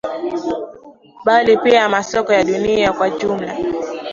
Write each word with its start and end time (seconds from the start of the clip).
bali 1.25 1.57
pia 1.57 1.89
masoko 1.89 2.33
ya 2.33 2.43
dunia 2.43 2.93
kwa 2.93 3.07
ujumla 3.07 3.57